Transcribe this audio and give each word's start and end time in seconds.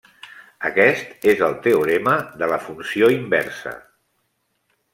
Aquest 0.69 1.27
és 1.33 1.43
el 1.49 1.53
teorema 1.67 2.15
de 2.41 2.49
la 2.55 2.59
funció 2.65 3.13
inversa. 3.19 3.75